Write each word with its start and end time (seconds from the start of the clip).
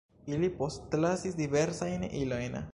Ili 0.35 0.47
postlasis 0.61 1.39
diversajn 1.43 2.09
ilojn. 2.25 2.63